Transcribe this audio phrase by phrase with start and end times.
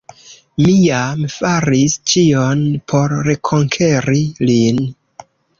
[0.61, 4.85] Mi jam faris ĉion por rekonkeri lin.